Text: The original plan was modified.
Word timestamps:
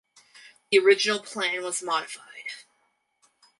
The 0.71 0.79
original 0.79 1.19
plan 1.19 1.61
was 1.61 1.83
modified. 1.83 2.25